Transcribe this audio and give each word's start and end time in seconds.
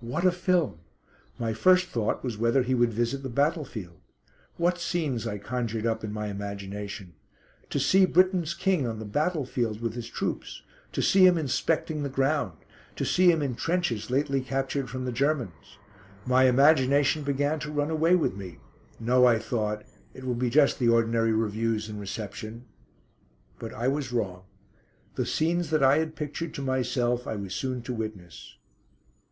What 0.00 0.24
a 0.24 0.32
film! 0.32 0.80
My 1.38 1.52
first 1.52 1.86
thought 1.86 2.24
was 2.24 2.36
whether 2.36 2.64
he 2.64 2.74
would 2.74 2.92
visit 2.92 3.22
the 3.22 3.28
battlefield. 3.28 4.00
What 4.56 4.76
scenes 4.80 5.24
I 5.24 5.38
conjured 5.38 5.86
up 5.86 6.02
in 6.02 6.12
my 6.12 6.26
imagination. 6.26 7.12
To 7.70 7.78
see 7.78 8.04
Britain's 8.04 8.54
King 8.54 8.88
on 8.88 8.98
the 8.98 9.04
battlefield 9.04 9.80
with 9.80 9.94
his 9.94 10.08
troops; 10.08 10.62
to 10.90 11.00
see 11.00 11.24
him 11.24 11.38
inspecting 11.38 12.02
the 12.02 12.08
ground; 12.08 12.58
to 12.96 13.04
see 13.04 13.30
him 13.30 13.40
in 13.40 13.54
trenches 13.54 14.10
lately 14.10 14.40
captured 14.40 14.90
from 14.90 15.04
the 15.04 15.12
Germans. 15.12 15.78
My 16.26 16.46
imagination 16.46 17.22
began 17.22 17.60
to 17.60 17.70
run 17.70 17.88
away 17.88 18.16
with 18.16 18.34
me. 18.34 18.58
No, 18.98 19.26
I 19.26 19.38
thought, 19.38 19.84
it 20.12 20.24
will 20.24 20.34
be 20.34 20.50
just 20.50 20.80
the 20.80 20.88
ordinary 20.88 21.30
reviews 21.32 21.88
and 21.88 22.00
reception. 22.00 22.64
But 23.60 23.72
I 23.74 23.86
was 23.86 24.10
wrong. 24.10 24.42
The 25.14 25.24
scenes 25.24 25.70
that 25.70 25.84
I 25.84 25.98
had 25.98 26.16
pictured 26.16 26.52
to 26.54 26.62
myself 26.62 27.28
I 27.28 27.36
was 27.36 27.54
soon 27.54 27.80
to 27.82 27.94
witness. 27.94 28.56